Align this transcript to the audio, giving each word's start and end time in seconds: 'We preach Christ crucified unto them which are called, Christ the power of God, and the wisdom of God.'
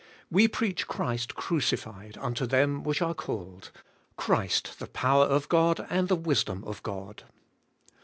'We 0.31 0.47
preach 0.47 0.87
Christ 0.87 1.35
crucified 1.35 2.17
unto 2.19 2.47
them 2.47 2.81
which 2.81 3.03
are 3.03 3.13
called, 3.13 3.69
Christ 4.17 4.79
the 4.79 4.87
power 4.87 5.25
of 5.25 5.47
God, 5.47 5.85
and 5.91 6.07
the 6.07 6.15
wisdom 6.15 6.63
of 6.63 6.81
God.' 6.81 7.23